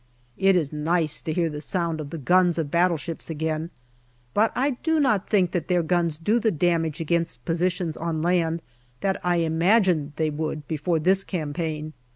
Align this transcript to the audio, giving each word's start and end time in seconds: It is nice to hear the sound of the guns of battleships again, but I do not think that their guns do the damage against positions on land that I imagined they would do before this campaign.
It 0.39 0.55
is 0.55 0.73
nice 0.73 1.21
to 1.21 1.31
hear 1.31 1.47
the 1.47 1.61
sound 1.61 2.01
of 2.01 2.09
the 2.09 2.17
guns 2.17 2.57
of 2.57 2.71
battleships 2.71 3.29
again, 3.29 3.69
but 4.33 4.51
I 4.55 4.71
do 4.81 4.99
not 4.99 5.29
think 5.29 5.51
that 5.51 5.67
their 5.67 5.83
guns 5.83 6.17
do 6.17 6.39
the 6.39 6.49
damage 6.49 6.99
against 6.99 7.45
positions 7.45 7.95
on 7.95 8.23
land 8.23 8.63
that 9.01 9.23
I 9.23 9.35
imagined 9.35 10.13
they 10.15 10.31
would 10.31 10.61
do 10.61 10.73
before 10.73 10.97
this 10.97 11.23
campaign. 11.23 11.93